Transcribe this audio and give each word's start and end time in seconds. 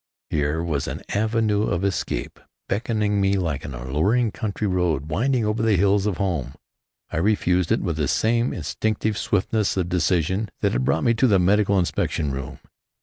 Here 0.31 0.63
was 0.63 0.87
an 0.87 1.03
avenue 1.13 1.61
of 1.67 1.83
escape, 1.83 2.39
beckoning 2.67 3.21
me 3.21 3.35
like 3.37 3.63
an 3.63 3.75
alluring 3.75 4.31
country 4.31 4.65
road 4.65 5.09
winding 5.11 5.45
over 5.45 5.61
the 5.61 5.75
hills 5.77 6.07
of 6.07 6.17
home. 6.17 6.55
I 7.11 7.17
refused 7.17 7.71
it 7.71 7.81
with 7.81 7.97
the 7.97 8.07
same 8.07 8.51
instinctive 8.51 9.15
swiftness 9.15 9.77
of 9.77 9.89
decision 9.89 10.49
that 10.61 10.71
had 10.71 10.85
brought 10.85 11.03
me 11.03 11.13
to 11.13 11.27
the 11.27 11.37
medical 11.37 11.77
inspection 11.77 12.31
room. 12.31 12.57